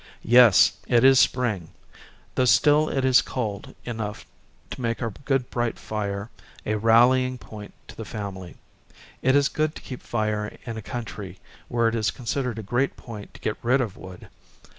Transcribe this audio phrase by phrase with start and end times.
[0.25, 1.69] Yes, it is spring;
[2.33, 4.25] though still it is cold enough
[4.71, 6.31] to make our good bright fire
[6.65, 8.57] a rallying point to the family.
[9.21, 11.37] It is good to keep fire in a country
[11.67, 14.27] where it is considered a great point to get rid of wood.